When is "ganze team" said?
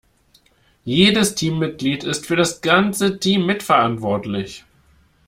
2.61-3.45